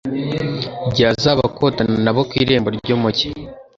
igihe 0.87 1.07
azaba 1.13 1.41
akotana 1.49 1.95
na 2.05 2.11
bo 2.15 2.21
ku 2.29 2.33
irembo 2.43 2.69
ry’umugi 2.77 3.27